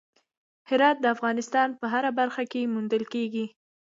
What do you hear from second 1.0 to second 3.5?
د افغانستان په هره برخه کې موندل کېږي.